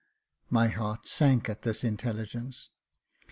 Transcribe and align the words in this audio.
My 0.49 0.69
heart 0.69 1.07
sank 1.07 1.47
at 1.47 1.61
this 1.61 1.83
intelligence. 1.83 2.71